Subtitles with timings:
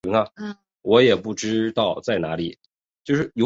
[0.81, 2.57] 我也不知道在哪里